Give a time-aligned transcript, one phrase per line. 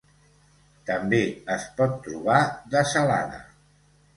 [0.87, 1.19] També
[1.57, 2.41] es pot trobar
[2.73, 3.39] dessalada.